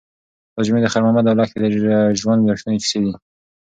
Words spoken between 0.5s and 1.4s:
دا جملې د خیر محمد او